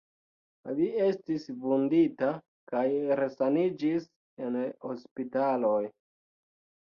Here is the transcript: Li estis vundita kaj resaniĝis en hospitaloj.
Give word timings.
Li 0.77 0.85
estis 1.07 1.43
vundita 1.65 2.29
kaj 2.71 2.85
resaniĝis 3.21 4.09
en 4.47 4.59
hospitaloj. 4.87 5.79